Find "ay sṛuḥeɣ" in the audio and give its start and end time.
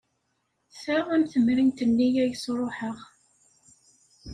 2.23-2.97